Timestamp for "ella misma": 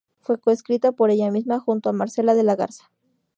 1.11-1.59